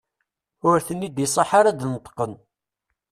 Ur 0.69 0.77
ten-id-iṣaḥ 0.87 1.49
ara 1.59 1.69
ad 1.71 1.77
d-neṭqen. 1.79 2.33